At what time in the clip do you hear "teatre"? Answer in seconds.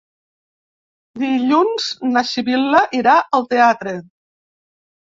3.55-3.97